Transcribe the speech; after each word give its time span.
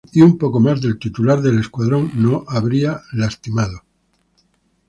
Y 0.13 0.21
un 0.23 0.39
poco 0.39 0.59
más 0.59 0.81
del 0.81 0.97
titular 0.97 1.43
del 1.43 1.59
Escuadrón 1.59 2.09
no 2.15 2.43
habría 2.47 3.01
lastimado. 3.13 3.83